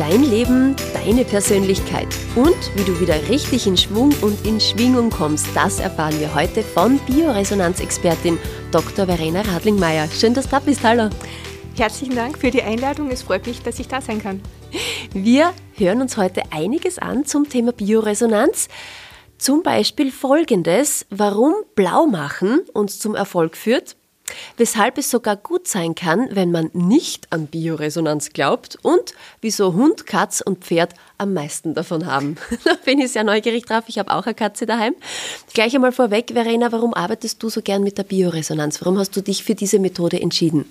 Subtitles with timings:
[0.00, 5.48] Dein Leben, deine Persönlichkeit und wie du wieder richtig in Schwung und in Schwingung kommst,
[5.54, 8.38] das erfahren wir heute von Bioresonanzexpertin
[8.72, 9.04] Dr.
[9.04, 10.08] Verena Radlingmeier.
[10.08, 10.82] Schön, dass du da bist.
[10.84, 11.10] Hallo.
[11.76, 13.10] Herzlichen Dank für die Einladung.
[13.10, 14.40] Es freut mich, dass ich da sein kann.
[15.12, 18.68] Wir hören uns heute einiges an zum Thema Bioresonanz.
[19.36, 23.96] Zum Beispiel folgendes, warum Blaumachen uns zum Erfolg führt,
[24.56, 30.06] weshalb es sogar gut sein kann, wenn man nicht an Bioresonanz glaubt und wieso Hund,
[30.06, 32.36] Katz und Pferd am meisten davon haben.
[32.64, 33.84] da bin ich sehr neugierig drauf.
[33.88, 34.94] Ich habe auch eine Katze daheim.
[35.52, 38.80] Gleich einmal vorweg, Verena, warum arbeitest du so gern mit der Bioresonanz?
[38.80, 40.64] Warum hast du dich für diese Methode entschieden?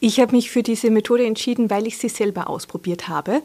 [0.00, 3.42] Ich habe mich für diese Methode entschieden, weil ich sie selber ausprobiert habe.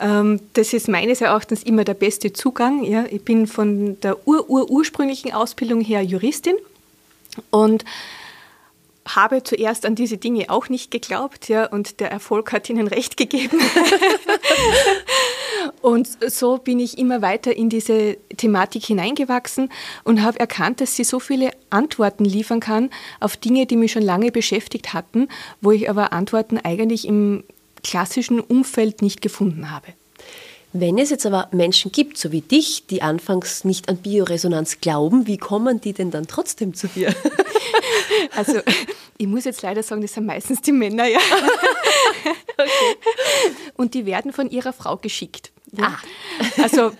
[0.00, 2.84] Ähm, das ist meines Erachtens immer der beste Zugang.
[3.10, 6.56] Ich bin von der ur, ur ursprünglichen Ausbildung her Juristin
[7.50, 7.84] und
[9.06, 13.16] habe zuerst an diese Dinge auch nicht geglaubt, ja, und der Erfolg hat ihnen recht
[13.16, 13.58] gegeben.
[15.82, 19.70] und so bin ich immer weiter in diese Thematik hineingewachsen
[20.04, 24.02] und habe erkannt, dass sie so viele Antworten liefern kann auf Dinge, die mich schon
[24.02, 25.28] lange beschäftigt hatten,
[25.60, 27.44] wo ich aber Antworten eigentlich im
[27.82, 29.88] klassischen Umfeld nicht gefunden habe.
[30.76, 35.28] Wenn es jetzt aber Menschen gibt, so wie dich, die anfangs nicht an Bioresonanz glauben,
[35.28, 37.14] wie kommen die denn dann trotzdem zu dir?
[38.36, 38.60] Also,
[39.16, 41.18] ich muss jetzt leider sagen, das sind meistens die Männer, ja.
[42.56, 42.96] Okay.
[43.76, 45.52] Und die werden von ihrer Frau geschickt.
[45.72, 45.84] Ja.
[45.86, 46.62] Ah.
[46.62, 46.92] Also,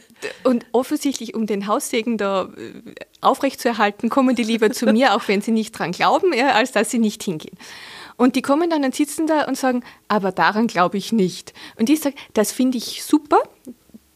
[0.45, 5.43] und offensichtlich, um den Haussegen da äh, aufrechtzuerhalten, kommen die lieber zu mir, auch wenn
[5.43, 7.57] sie nicht dran glauben, als dass sie nicht hingehen.
[8.17, 11.53] Und die kommen dann und sitzen da und sagen, aber daran glaube ich nicht.
[11.77, 13.39] Und ich sage, das finde ich super.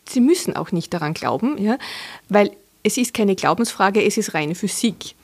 [0.08, 1.78] Sie müssen auch nicht daran glauben, ja,
[2.28, 5.14] weil es ist keine Glaubensfrage, es ist reine Physik.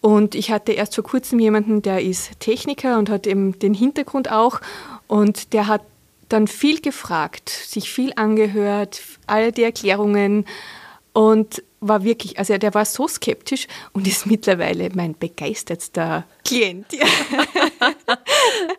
[0.00, 4.30] Und ich hatte erst vor kurzem jemanden, der ist Techniker und hat eben den Hintergrund
[4.30, 4.60] auch.
[5.06, 5.82] Und der hat
[6.28, 10.44] dann viel gefragt, sich viel angehört, alle die Erklärungen
[11.12, 16.86] und war wirklich, also der war so skeptisch und ist mittlerweile mein begeistertster Klient.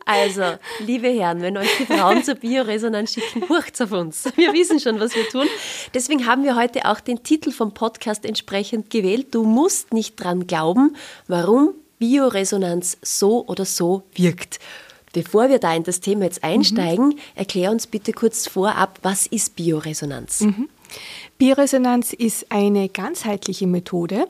[0.05, 0.43] also,
[0.79, 4.25] liebe Herren, wenn euch die Frauen zur Bioresonanz schicken, hurcht auf uns.
[4.35, 5.47] Wir wissen schon, was wir tun.
[5.93, 9.27] Deswegen haben wir heute auch den Titel vom Podcast entsprechend gewählt.
[9.31, 10.95] Du musst nicht dran glauben,
[11.27, 14.59] warum Bioresonanz so oder so wirkt.
[15.13, 17.19] Bevor wir da in das Thema jetzt einsteigen, mhm.
[17.35, 20.41] erklär uns bitte kurz vorab, was ist Bioresonanz?
[20.41, 20.69] Mhm.
[21.37, 24.27] Bioresonanz ist eine ganzheitliche Methode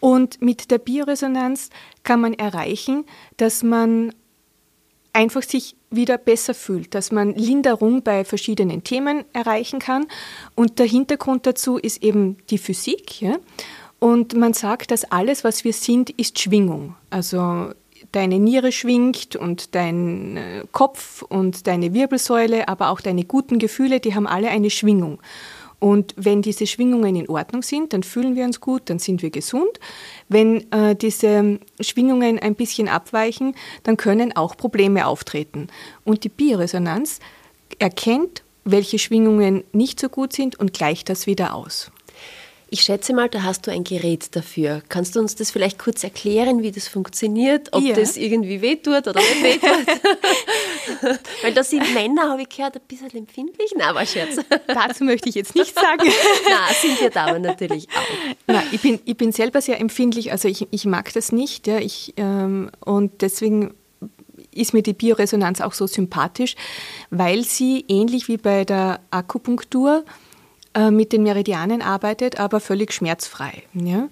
[0.00, 1.70] und mit der Bioresonanz
[2.02, 3.04] kann man erreichen,
[3.36, 4.12] dass man
[5.12, 10.06] einfach sich wieder besser fühlt, dass man Linderung bei verschiedenen Themen erreichen kann.
[10.54, 13.20] Und der Hintergrund dazu ist eben die Physik.
[13.20, 13.36] Ja?
[13.98, 16.94] Und man sagt, dass alles, was wir sind, ist Schwingung.
[17.10, 17.72] Also
[18.12, 24.00] deine Niere schwingt und dein äh, Kopf und deine Wirbelsäule, aber auch deine guten Gefühle,
[24.00, 25.20] die haben alle eine Schwingung.
[25.80, 29.30] Und wenn diese Schwingungen in Ordnung sind, dann fühlen wir uns gut, dann sind wir
[29.30, 29.80] gesund.
[30.28, 35.68] Wenn äh, diese Schwingungen ein bisschen abweichen, dann können auch Probleme auftreten.
[36.04, 37.18] Und die Bioresonanz
[37.78, 41.90] erkennt, welche Schwingungen nicht so gut sind und gleicht das wieder aus.
[42.72, 44.80] Ich schätze mal, da hast du ein Gerät dafür.
[44.88, 47.68] Kannst du uns das vielleicht kurz erklären, wie das funktioniert?
[47.72, 47.96] Ob ja.
[47.96, 49.86] das irgendwie wehtut oder nicht wehtut?
[51.42, 53.72] Weil da sind Männer, habe ich gehört, ein bisschen empfindlich.
[53.76, 54.36] Na, aber Scherz.
[54.68, 56.08] Dazu möchte ich jetzt nichts sagen.
[56.48, 58.34] Na, sind wir Damen natürlich auch.
[58.46, 61.66] Na, ich, bin, ich bin selber sehr empfindlich, also ich, ich mag das nicht.
[61.66, 63.74] Ja, ich, ähm, und deswegen
[64.52, 66.54] ist mir die Bioresonanz auch so sympathisch,
[67.10, 70.04] weil sie ähnlich wie bei der Akupunktur
[70.90, 73.64] mit den Meridianen arbeitet, aber völlig schmerzfrei.
[73.74, 74.08] Ja?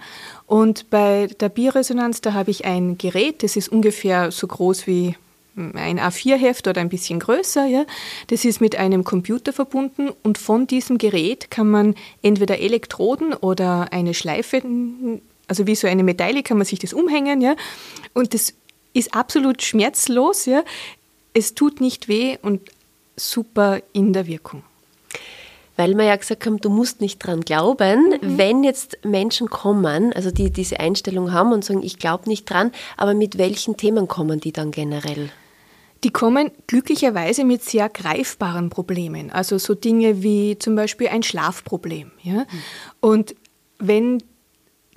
[0.47, 5.15] Und bei der Bioresonanz, da habe ich ein Gerät, das ist ungefähr so groß wie
[5.55, 7.65] hm, ein A4-Heft oder ein bisschen größer.
[7.66, 7.87] Ja?
[8.27, 13.93] Das ist mit einem Computer verbunden und von diesem Gerät kann man entweder Elektroden oder
[13.93, 14.61] eine Schleife,
[15.47, 17.41] also wie so eine Medaille, kann man sich das umhängen.
[17.41, 17.54] Ja?
[18.15, 18.53] Und das
[18.95, 20.45] ist absolut schmerzlos.
[20.47, 20.65] Ja?
[21.34, 22.63] Es tut nicht weh und
[23.16, 24.65] super in der Wirkung
[25.78, 28.10] weil wir ja gesagt haben, du musst nicht dran glauben.
[28.10, 28.36] Mhm.
[28.36, 32.72] Wenn jetzt Menschen kommen, also die diese Einstellung haben und sagen, ich glaube nicht dran,
[32.97, 35.30] aber mit welchen Themen kommen die dann generell?
[36.03, 42.10] Die kommen glücklicherweise mit sehr greifbaren Problemen, also so Dinge wie zum Beispiel ein Schlafproblem.
[42.22, 42.41] Ja?
[42.41, 42.47] Mhm.
[43.01, 43.34] Und
[43.78, 44.22] wenn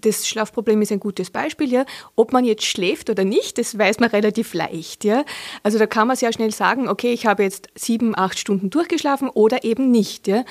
[0.01, 1.85] das Schlafproblem ist ein gutes Beispiel, ja.
[2.15, 5.23] Ob man jetzt schläft oder nicht, das weiß man relativ leicht, ja.
[5.63, 9.29] Also da kann man sehr schnell sagen, okay, ich habe jetzt sieben, acht Stunden durchgeschlafen
[9.29, 10.43] oder eben nicht, ja.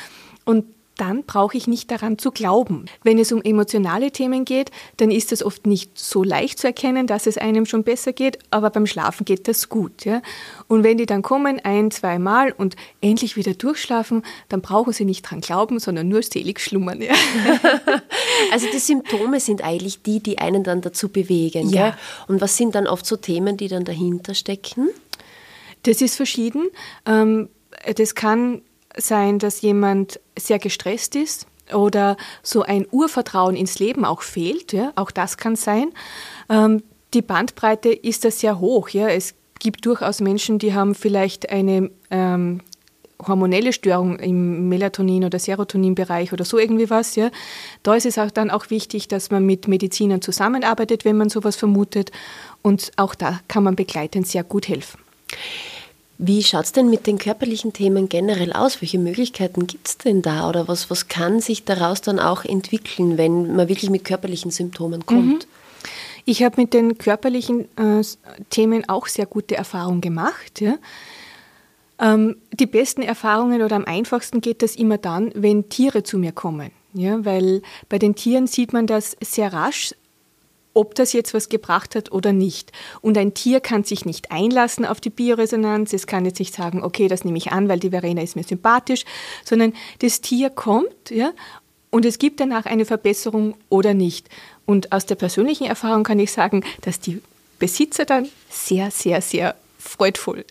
[0.45, 0.65] Und
[1.01, 2.85] dann brauche ich nicht daran zu glauben.
[3.03, 7.07] Wenn es um emotionale Themen geht, dann ist es oft nicht so leicht zu erkennen,
[7.07, 10.05] dass es einem schon besser geht, aber beim Schlafen geht das gut.
[10.05, 10.21] Ja?
[10.69, 15.07] Und wenn die dann kommen, ein, zwei Mal und endlich wieder durchschlafen, dann brauchen sie
[15.07, 17.01] nicht daran glauben, sondern nur selig schlummern.
[17.01, 17.15] Ja?
[18.53, 21.71] also die Symptome sind eigentlich die, die einen dann dazu bewegen.
[21.71, 21.91] Ja.
[21.91, 21.99] Gell?
[22.29, 24.91] Und was sind dann oft so Themen, die dann dahinter stecken?
[25.85, 26.69] Das ist verschieden.
[27.07, 27.49] Ähm,
[27.97, 28.61] das kann
[28.97, 34.73] sein, dass jemand sehr gestresst ist oder so ein Urvertrauen ins Leben auch fehlt.
[34.73, 34.93] Ja?
[34.97, 35.93] Auch das kann sein.
[36.49, 36.83] Ähm,
[37.15, 38.89] die Bandbreite ist da sehr hoch.
[38.91, 39.09] Ja?
[39.09, 42.61] Es gibt durchaus Menschen, die haben vielleicht eine ähm,
[43.27, 47.17] hormonelle Störung im Melatonin- oder Serotoninbereich oder so irgendwie was.
[47.17, 47.31] Ja?
[47.83, 51.57] Da ist es auch dann auch wichtig, dass man mit Medizinern zusammenarbeitet, wenn man sowas
[51.57, 52.11] vermutet.
[52.63, 55.01] Und auch da kann man begleitend sehr gut helfen.
[56.23, 58.83] Wie schaut es denn mit den körperlichen Themen generell aus?
[58.83, 60.51] Welche Möglichkeiten gibt es denn da?
[60.51, 65.07] Oder was, was kann sich daraus dann auch entwickeln, wenn man wirklich mit körperlichen Symptomen
[65.07, 65.47] kommt?
[65.47, 65.49] Mhm.
[66.27, 68.03] Ich habe mit den körperlichen äh,
[68.51, 70.61] Themen auch sehr gute Erfahrungen gemacht.
[70.61, 70.75] Ja.
[71.99, 76.33] Ähm, die besten Erfahrungen oder am einfachsten geht das immer dann, wenn Tiere zu mir
[76.33, 76.71] kommen.
[76.93, 79.95] Ja, weil bei den Tieren sieht man das sehr rasch,
[80.75, 82.73] ob das jetzt was gebracht hat oder nicht.
[83.01, 85.93] Und ein Tier kann sich nicht einlassen auf die Bioresonanz.
[85.93, 88.45] Es kann jetzt nicht sagen, okay, das nehme ich an, weil die Verena ist mir
[88.45, 89.05] sympathisch,
[89.45, 91.33] sondern das Tier kommt, ja,
[91.91, 94.29] und es gibt danach eine Verbesserung oder nicht.
[94.65, 97.21] Und aus der persönlichen Erfahrung kann ich sagen, dass die
[97.59, 100.45] Besitzer dann sehr, sehr, sehr freudvoll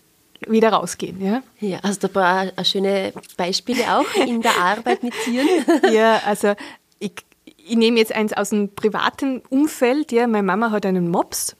[0.46, 1.22] wieder rausgehen.
[1.22, 5.48] Ja, ja du ein paar schöne Beispiele auch in der Arbeit mit Tieren?
[5.92, 6.54] ja, also
[6.98, 7.12] ich
[7.56, 10.12] ich nehme jetzt eins aus dem privaten Umfeld.
[10.12, 11.56] Ja, meine Mama hat einen Mops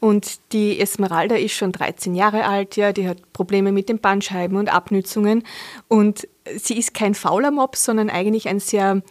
[0.00, 2.76] und die Esmeralda ist schon 13 Jahre alt.
[2.76, 5.44] Ja, die hat Probleme mit den Bandscheiben und Abnützungen.
[5.88, 9.02] Und sie ist kein fauler Mops, sondern eigentlich ein sehr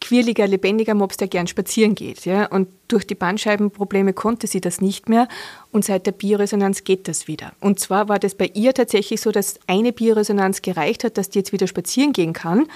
[0.00, 2.24] quirliger, lebendiger Mops, der gern spazieren geht.
[2.26, 2.46] Ja?
[2.46, 5.28] Und durch die Bandscheibenprobleme konnte sie das nicht mehr
[5.72, 7.52] und seit der Bioresonanz geht das wieder.
[7.60, 11.38] Und zwar war das bei ihr tatsächlich so, dass eine Bioresonanz gereicht hat, dass die
[11.38, 12.66] jetzt wieder spazieren gehen kann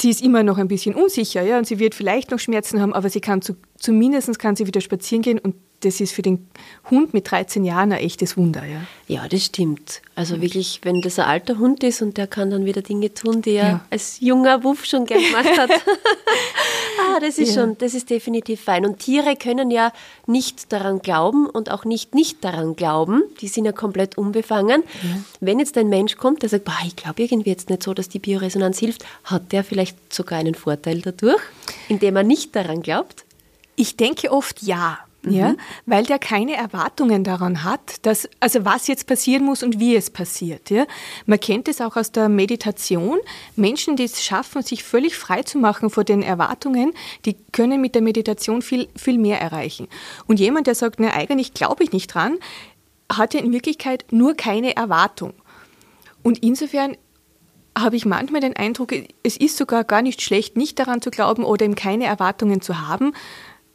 [0.00, 2.92] sie ist immer noch ein bisschen unsicher, ja, und sie wird vielleicht noch Schmerzen haben,
[2.92, 6.48] aber sie kann zu, zumindest kann sie wieder spazieren gehen und das ist für den
[6.90, 8.64] Hund mit 13 Jahren ein echtes Wunder.
[8.64, 10.02] Ja, ja das stimmt.
[10.16, 13.42] Also wirklich, wenn das ein alter Hund ist und der kann dann wieder Dinge tun,
[13.42, 13.86] die er ja.
[13.90, 15.70] als junger Wuff schon gern gemacht hat.
[17.00, 17.62] ah, das ist ja.
[17.62, 18.84] schon, das ist definitiv fein.
[18.84, 19.92] Und Tiere können ja
[20.26, 23.22] nicht daran glauben und auch nicht nicht daran glauben.
[23.40, 24.82] Die sind ja komplett unbefangen.
[25.02, 25.20] Ja.
[25.40, 28.08] Wenn jetzt ein Mensch kommt, der sagt, boah, ich glaube irgendwie jetzt nicht so, dass
[28.08, 31.40] die Bioresonanz hilft, hat der vielleicht sogar einen Vorteil dadurch,
[31.88, 33.24] indem er nicht daran glaubt?
[33.76, 34.98] Ich denke oft ja.
[35.30, 35.36] Mhm.
[35.36, 35.54] Ja,
[35.86, 40.10] weil der keine Erwartungen daran hat, dass, also was jetzt passieren muss und wie es
[40.10, 40.70] passiert.
[40.70, 40.86] Ja.
[41.26, 43.18] Man kennt es auch aus der Meditation.
[43.56, 46.92] Menschen, die es schaffen, sich völlig frei zu machen vor den Erwartungen,
[47.24, 49.88] die können mit der Meditation viel, viel mehr erreichen.
[50.26, 52.38] Und jemand, der sagt, na, eigentlich glaube ich nicht dran,
[53.10, 55.32] hat ja in Wirklichkeit nur keine Erwartung.
[56.22, 56.96] Und insofern
[57.82, 58.92] habe ich manchmal den Eindruck,
[59.22, 62.80] es ist sogar gar nicht schlecht, nicht daran zu glauben oder eben keine Erwartungen zu
[62.80, 63.12] haben,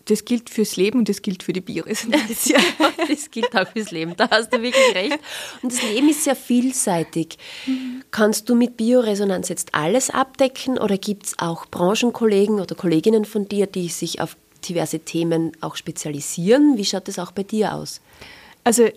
[0.06, 2.46] das gilt fürs Leben und das gilt für die Bioresonanz.
[2.50, 2.60] Ja,
[3.08, 5.20] das gilt auch fürs Leben, da hast du wirklich recht.
[5.62, 7.38] Und das Leben ist sehr vielseitig.
[8.12, 13.48] Kannst du mit Bioresonanz jetzt alles abdecken oder gibt es auch Branchenkollegen oder Kolleginnen von
[13.48, 14.36] dir, die sich auf
[14.68, 16.78] diverse Themen auch spezialisieren?
[16.78, 18.02] Wie schaut das auch bei dir aus?
[18.64, 18.90] Also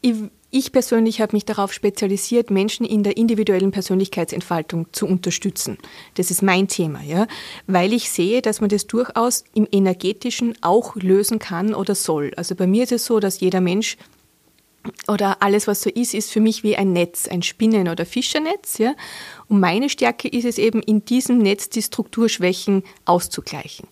[0.00, 0.14] ich
[0.50, 5.76] ich persönlich habe mich darauf spezialisiert, Menschen in der individuellen Persönlichkeitsentfaltung zu unterstützen.
[6.14, 7.26] Das ist mein Thema, ja,
[7.66, 12.32] weil ich sehe, dass man das durchaus im energetischen auch lösen kann oder soll.
[12.36, 13.98] Also bei mir ist es so, dass jeder Mensch
[15.06, 18.78] oder alles, was so ist, ist für mich wie ein Netz, ein Spinnen- oder Fischernetz.
[18.78, 18.94] Ja?
[19.48, 23.86] Und meine Stärke ist es eben, in diesem Netz die Strukturschwächen auszugleichen.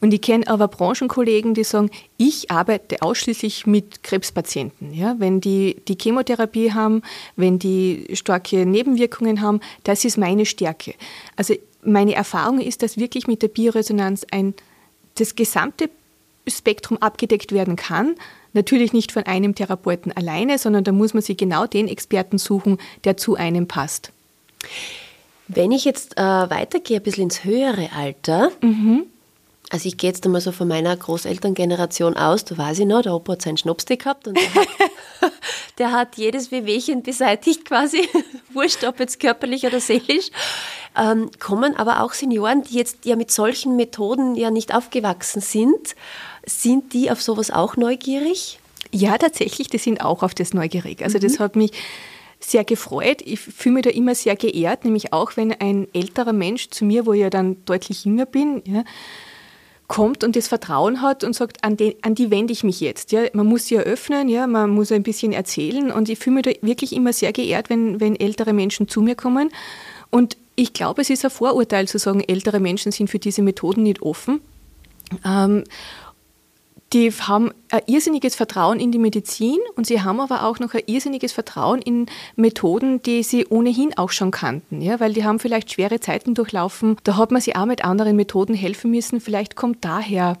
[0.00, 4.94] Und ich kenne aber Branchenkollegen, die sagen, ich arbeite ausschließlich mit Krebspatienten.
[4.94, 5.16] Ja?
[5.18, 7.02] Wenn die die Chemotherapie haben,
[7.36, 10.94] wenn die starke Nebenwirkungen haben, das ist meine Stärke.
[11.36, 14.54] Also meine Erfahrung ist, dass wirklich mit der Bioresonanz ein,
[15.16, 15.90] das gesamte
[16.46, 18.14] Spektrum abgedeckt werden kann.
[18.52, 22.78] Natürlich nicht von einem Therapeuten alleine, sondern da muss man sich genau den Experten suchen,
[23.04, 24.12] der zu einem passt.
[25.48, 29.04] Wenn ich jetzt äh, weitergehe, ein bisschen ins höhere Alter, mhm.
[29.70, 33.12] Also ich gehe jetzt einmal so von meiner Großelterngeneration aus, da weiß ich noch, der
[33.12, 34.68] Opa hat seinen Schnapstee gehabt und der hat,
[35.78, 38.08] der hat jedes Wehwehchen beseitigt quasi,
[38.52, 40.30] wurscht ob jetzt körperlich oder seelisch.
[40.96, 45.94] Ähm, kommen aber auch Senioren, die jetzt ja mit solchen Methoden ja nicht aufgewachsen sind,
[46.46, 48.58] sind die auf sowas auch neugierig?
[48.90, 51.02] Ja, tatsächlich, die sind auch auf das neugierig.
[51.02, 51.22] Also mhm.
[51.22, 51.72] das hat mich
[52.40, 53.20] sehr gefreut.
[53.22, 57.04] Ich fühle mich da immer sehr geehrt, nämlich auch wenn ein älterer Mensch zu mir,
[57.04, 58.84] wo ich ja dann deutlich jünger bin, ja,
[59.88, 63.10] kommt und das Vertrauen hat und sagt, an, den, an die wende ich mich jetzt.
[63.10, 66.44] Ja, man muss sie eröffnen, ja, man muss ein bisschen erzählen und ich fühle mich
[66.44, 69.50] da wirklich immer sehr geehrt, wenn, wenn ältere Menschen zu mir kommen.
[70.10, 73.82] Und ich glaube, es ist ein Vorurteil zu sagen, ältere Menschen sind für diese Methoden
[73.82, 74.40] nicht offen.
[75.24, 75.64] Ähm,
[76.92, 80.82] die haben ein irrsinniges Vertrauen in die Medizin und sie haben aber auch noch ein
[80.86, 85.72] irrsinniges Vertrauen in Methoden, die sie ohnehin auch schon kannten, ja, weil die haben vielleicht
[85.72, 89.84] schwere Zeiten durchlaufen, da hat man sie auch mit anderen Methoden helfen müssen, vielleicht kommt
[89.84, 90.38] daher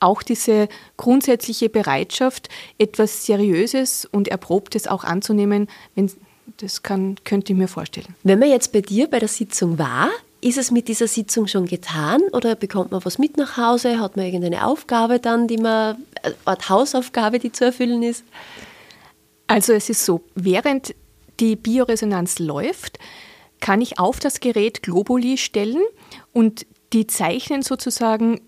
[0.00, 6.10] auch diese grundsätzliche Bereitschaft, etwas Seriöses und Erprobtes auch anzunehmen, wenn
[6.58, 8.14] das kann, könnte ich mir vorstellen.
[8.22, 10.08] Wenn man jetzt bei dir bei der Sitzung war,
[10.40, 13.98] ist es mit dieser Sitzung schon getan oder bekommt man was mit nach Hause?
[13.98, 18.24] Hat man irgendeine Aufgabe dann, die man, eine Art Hausaufgabe, die zu erfüllen ist?
[19.48, 20.94] Also es ist so, während
[21.40, 22.98] die Bioresonanz läuft,
[23.60, 25.82] kann ich auf das Gerät Globuli stellen
[26.32, 28.40] und die zeichnen sozusagen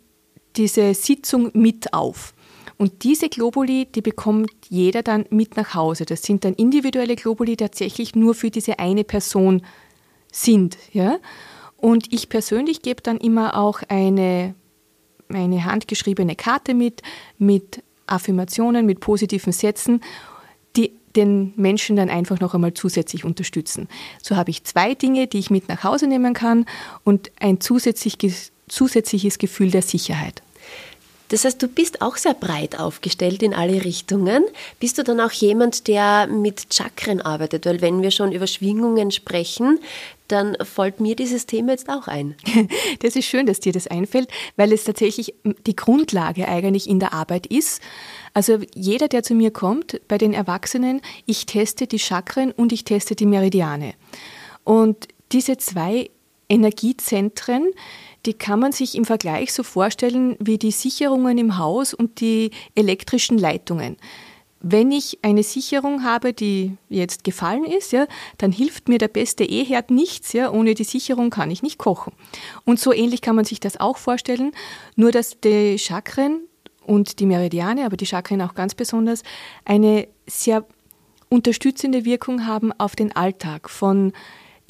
[0.57, 2.35] diese Sitzung mit auf.
[2.79, 6.07] Und diese Globuli, die bekommt jeder dann mit nach Hause.
[6.07, 9.63] Das sind dann individuelle Globuli, die tatsächlich nur für diese eine Person
[10.33, 10.79] sind.
[10.93, 11.19] Ja?
[11.81, 14.55] Und ich persönlich gebe dann immer auch eine,
[15.29, 17.03] eine handgeschriebene Karte mit,
[17.39, 20.03] mit Affirmationen, mit positiven Sätzen,
[20.77, 23.89] die den Menschen dann einfach noch einmal zusätzlich unterstützen.
[24.23, 26.67] So habe ich zwei Dinge, die ich mit nach Hause nehmen kann
[27.03, 30.43] und ein zusätzliches, zusätzliches Gefühl der Sicherheit.
[31.31, 34.45] Das heißt, du bist auch sehr breit aufgestellt in alle Richtungen.
[34.81, 37.67] Bist du dann auch jemand, der mit Chakren arbeitet?
[37.67, 39.79] Weil wenn wir schon über Schwingungen sprechen,
[40.27, 42.35] dann fällt mir dieses Thema jetzt auch ein.
[43.01, 45.35] Das ist schön, dass dir das einfällt, weil es tatsächlich
[45.67, 47.81] die Grundlage eigentlich in der Arbeit ist.
[48.35, 52.85] Also jeder, der zu mir kommt, bei den Erwachsenen, ich teste die Chakren und ich
[52.85, 53.95] teste die Meridiane.
[54.65, 56.11] Und diese zwei
[56.51, 57.71] Energiezentren,
[58.27, 62.51] die kann man sich im Vergleich so vorstellen wie die Sicherungen im Haus und die
[62.75, 63.97] elektrischen Leitungen.
[64.63, 69.43] Wenn ich eine Sicherung habe, die jetzt gefallen ist, ja, dann hilft mir der beste
[69.43, 70.35] E-Herd nichts.
[70.35, 72.13] Ja, ohne die Sicherung kann ich nicht kochen.
[72.67, 74.53] Und so ähnlich kann man sich das auch vorstellen,
[74.97, 76.43] nur dass die Chakren
[76.85, 79.23] und die Meridiane, aber die Chakren auch ganz besonders,
[79.65, 80.67] eine sehr
[81.31, 84.13] unterstützende Wirkung haben auf den Alltag von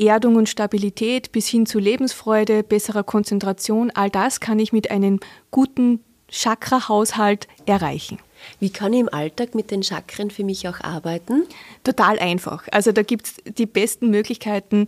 [0.01, 5.21] Erdung und Stabilität bis hin zu Lebensfreude, besserer Konzentration, all das kann ich mit einem
[5.51, 8.19] guten Chakra-Haushalt erreichen.
[8.59, 11.45] Wie kann ich im Alltag mit den Chakren für mich auch arbeiten?
[11.85, 12.67] Total einfach.
[12.73, 14.87] Also da gibt es die besten Möglichkeiten.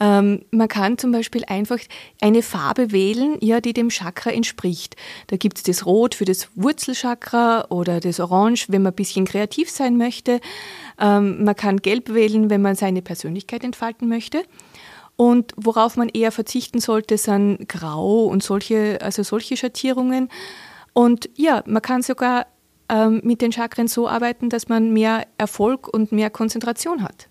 [0.00, 1.78] Ähm, man kann zum Beispiel einfach
[2.20, 4.96] eine Farbe wählen, ja, die dem Chakra entspricht.
[5.28, 9.24] Da gibt es das Rot für das Wurzelchakra oder das Orange, wenn man ein bisschen
[9.24, 10.40] kreativ sein möchte.
[11.00, 14.44] Ähm, man kann Gelb wählen, wenn man seine Persönlichkeit entfalten möchte.
[15.16, 20.28] Und worauf man eher verzichten sollte, sind Grau und solche, also solche Schattierungen.
[20.92, 22.46] Und ja, man kann sogar
[22.94, 27.28] ähm, mit den Chakren so arbeiten, dass man mehr Erfolg und mehr Konzentration hat.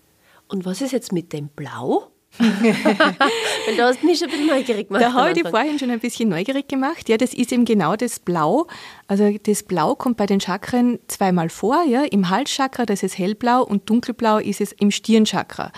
[0.48, 2.08] Und was ist jetzt mit dem Blau?
[2.38, 5.04] Weil da hast du mich schon ein bisschen neugierig gemacht.
[5.04, 7.08] Da habe ich dich vorhin schon ein bisschen neugierig gemacht.
[7.08, 8.66] Ja, das ist eben genau das Blau.
[9.06, 11.84] Also das Blau kommt bei den Chakren zweimal vor.
[11.86, 12.02] Ja.
[12.02, 15.70] Im Halschakra, das ist hellblau und dunkelblau ist es im Stirnchakra.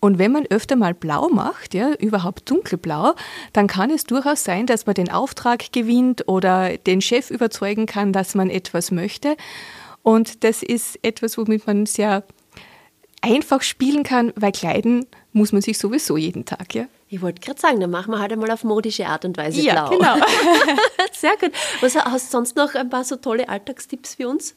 [0.00, 3.14] Und wenn man öfter mal blau macht, ja, überhaupt dunkelblau,
[3.52, 8.12] dann kann es durchaus sein, dass man den Auftrag gewinnt oder den Chef überzeugen kann,
[8.12, 9.36] dass man etwas möchte.
[10.02, 12.24] Und das ist etwas, womit man sehr
[13.20, 16.86] einfach spielen kann, weil kleiden muss man sich sowieso jeden Tag, ja.
[17.08, 19.88] Ich wollte gerade sagen, dann machen wir halt einmal auf modische Art und Weise ja,
[19.88, 19.98] blau.
[19.98, 20.14] genau.
[21.12, 21.50] Sehr gut.
[21.80, 24.54] Was hast du sonst noch ein paar so tolle Alltagstipps für uns?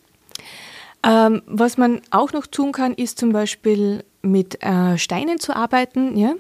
[1.03, 6.17] Ähm, was man auch noch tun kann, ist zum Beispiel mit äh, Steinen zu arbeiten.
[6.17, 6.33] Ja?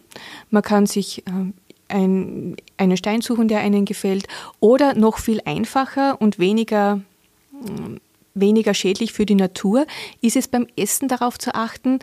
[0.49, 1.31] Man kann sich äh,
[1.89, 4.27] ein, einen Stein suchen, der einen gefällt,
[4.59, 7.01] oder noch viel einfacher und weniger,
[7.53, 7.99] äh,
[8.33, 9.85] weniger schädlich für die Natur
[10.21, 11.99] ist es beim Essen darauf zu achten,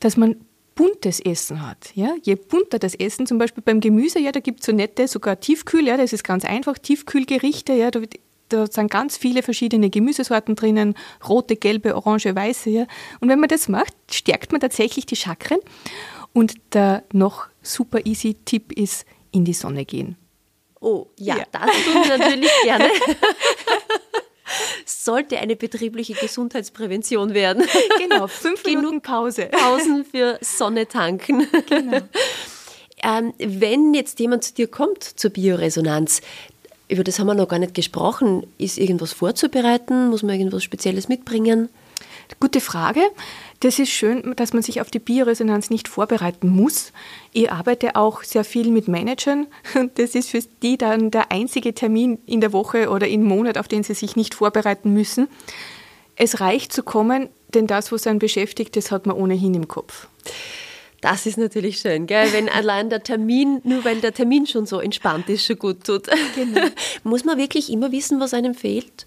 [0.00, 0.36] dass man
[0.74, 1.90] buntes Essen hat.
[1.94, 2.14] Ja?
[2.22, 5.40] Je bunter das Essen, zum Beispiel beim Gemüse, ja, da gibt es so nette, sogar
[5.40, 8.00] Tiefkühl, ja, das ist ganz einfach, Tiefkühlgerichte, ja, da
[8.48, 10.94] da sind ganz viele verschiedene Gemüsesorten drinnen,
[11.28, 12.70] rote, gelbe, orange, weiße.
[12.70, 12.86] Ja.
[13.20, 15.58] Und wenn man das macht, stärkt man tatsächlich die Chakren.
[16.32, 20.16] Und der noch super easy Tipp ist, in die Sonne gehen.
[20.80, 21.44] Oh, ja, ja.
[21.50, 22.88] das tun wir natürlich gerne.
[24.86, 27.64] Sollte eine betriebliche Gesundheitsprävention werden.
[27.98, 29.46] Genau, fünf Minuten Pause.
[29.46, 31.46] Pausen für Sonne tanken.
[31.68, 32.00] Genau.
[33.02, 36.20] Ähm, wenn jetzt jemand zu dir kommt zur Bioresonanz,
[36.88, 38.46] über das haben wir noch gar nicht gesprochen.
[38.56, 40.08] Ist irgendwas vorzubereiten?
[40.08, 41.68] Muss man irgendwas Spezielles mitbringen?
[42.40, 43.00] Gute Frage.
[43.60, 46.92] Das ist schön, dass man sich auf die Bioresonanz nicht vorbereiten muss.
[47.32, 49.46] Ich arbeite auch sehr viel mit Managern.
[49.96, 53.68] Das ist für die dann der einzige Termin in der Woche oder im Monat, auf
[53.68, 55.28] den sie sich nicht vorbereiten müssen.
[56.16, 60.08] Es reicht zu kommen, denn das, was einen beschäftigt, das hat man ohnehin im Kopf.
[61.00, 62.32] Das ist natürlich schön, gell?
[62.32, 66.06] wenn allein der Termin, nur weil der Termin schon so entspannt ist, schon gut tut.
[66.34, 66.66] Genau.
[67.04, 69.06] muss man wirklich immer wissen, was einem fehlt?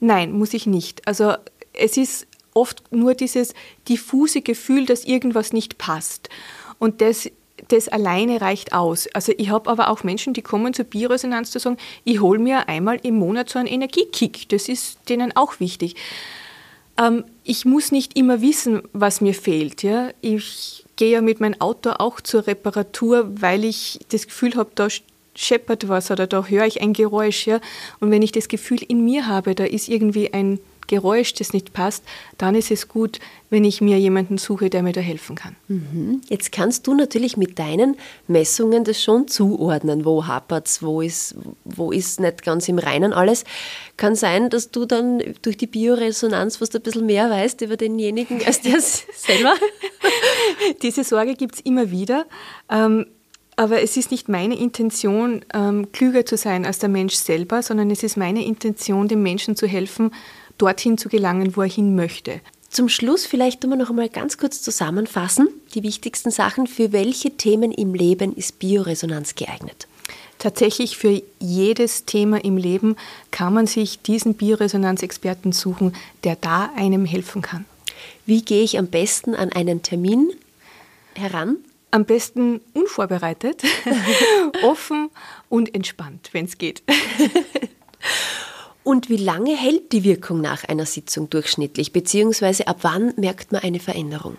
[0.00, 1.06] Nein, muss ich nicht.
[1.06, 1.34] Also
[1.72, 3.54] es ist oft nur dieses
[3.88, 6.28] diffuse Gefühl, dass irgendwas nicht passt.
[6.78, 7.30] Und das,
[7.68, 9.08] das alleine reicht aus.
[9.14, 12.68] Also ich habe aber auch Menschen, die kommen zur Bioresonanz zu sagen, ich hole mir
[12.68, 14.48] einmal im Monat so einen Energiekick.
[14.50, 15.94] Das ist denen auch wichtig.
[16.98, 19.82] Ähm, ich muss nicht immer wissen, was mir fehlt.
[19.82, 20.10] Ja?
[20.20, 24.88] Ich gehe ja mit meinem Auto auch zur Reparatur, weil ich das Gefühl habe, da
[25.34, 27.46] scheppert was oder da höre ich ein Geräusch.
[27.46, 27.60] Ja?
[28.00, 31.72] Und wenn ich das Gefühl in mir habe, da ist irgendwie ein Geräusch, das nicht
[31.72, 32.04] passt,
[32.38, 33.18] dann ist es gut,
[33.50, 35.56] wenn ich mir jemanden suche, der mir da helfen kann.
[35.68, 36.22] Mhm.
[36.28, 37.96] Jetzt kannst du natürlich mit deinen
[38.26, 41.34] Messungen das schon zuordnen, wo hapert es, wo ist,
[41.64, 43.44] wo ist nicht ganz im Reinen alles.
[43.96, 47.76] Kann sein, dass du dann durch die Bioresonanz was du ein bisschen mehr weißt über
[47.76, 49.54] denjenigen als der selber.
[50.82, 52.26] Diese Sorge gibt es immer wieder.
[52.70, 53.06] Ähm,
[53.56, 57.90] aber es ist nicht meine Intention, ähm, klüger zu sein als der Mensch selber, sondern
[57.90, 60.12] es ist meine Intention, dem Menschen zu helfen,
[60.62, 62.40] dorthin zu gelangen, wo er hin möchte.
[62.70, 66.66] Zum Schluss vielleicht tun wir noch einmal ganz kurz zusammenfassen, die wichtigsten Sachen.
[66.66, 69.88] Für welche Themen im Leben ist Bioresonanz geeignet?
[70.38, 72.96] Tatsächlich für jedes Thema im Leben
[73.30, 77.64] kann man sich diesen Bioresonanzexperten suchen, der da einem helfen kann.
[78.24, 80.32] Wie gehe ich am besten an einen Termin
[81.14, 81.56] heran?
[81.90, 83.62] Am besten unvorbereitet,
[84.62, 85.10] offen
[85.48, 86.82] und entspannt, wenn es geht.
[88.84, 93.62] Und wie lange hält die Wirkung nach einer Sitzung durchschnittlich, beziehungsweise ab wann merkt man
[93.62, 94.36] eine Veränderung?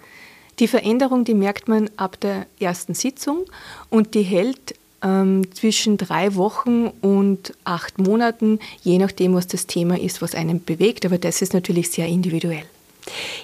[0.60, 3.46] Die Veränderung, die merkt man ab der ersten Sitzung
[3.90, 10.00] und die hält ähm, zwischen drei Wochen und acht Monaten, je nachdem, was das Thema
[10.00, 11.06] ist, was einen bewegt.
[11.06, 12.66] Aber das ist natürlich sehr individuell.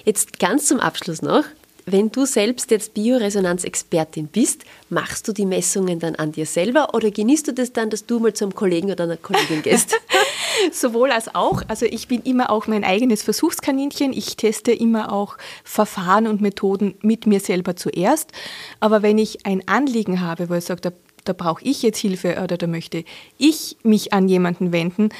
[0.04, 1.44] Jetzt ganz zum Abschluss noch.
[1.86, 7.10] Wenn du selbst jetzt Bioresonanzexpertin bist, machst du die Messungen dann an dir selber oder
[7.10, 9.96] genießt du das dann, dass du mal zum Kollegen oder einer Kollegin gehst?
[10.72, 11.62] Sowohl als auch.
[11.68, 14.12] Also ich bin immer auch mein eigenes Versuchskaninchen.
[14.12, 18.32] Ich teste immer auch Verfahren und Methoden mit mir selber zuerst.
[18.78, 20.92] Aber wenn ich ein Anliegen habe, wo ich sage, da,
[21.24, 23.04] da brauche ich jetzt Hilfe oder da möchte
[23.38, 25.10] ich mich an jemanden wenden,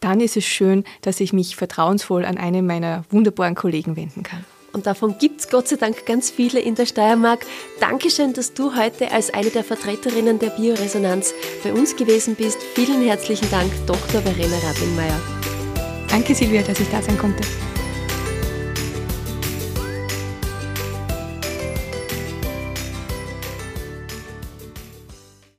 [0.00, 4.44] dann ist es schön, dass ich mich vertrauensvoll an einen meiner wunderbaren Kollegen wenden kann.
[4.72, 7.46] Und davon gibt es Gott sei Dank ganz viele in der Steiermark.
[7.80, 12.58] Dankeschön, dass du heute als eine der Vertreterinnen der Bioresonanz bei uns gewesen bist.
[12.74, 14.20] Vielen herzlichen Dank, Dr.
[14.22, 15.20] Verena Rattingmeier.
[16.08, 17.42] Danke, Silvia, dass ich da sein konnte.